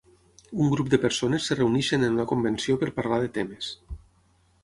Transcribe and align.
Un 0.63 0.69
grup 0.69 0.87
de 0.93 0.99
persones 1.03 1.49
es 1.55 1.59
reuneixen 1.59 2.07
en 2.09 2.17
una 2.17 2.25
convenció 2.33 2.79
per 2.85 2.91
parlar 3.01 3.19
de 3.25 3.31
temes. 3.39 3.71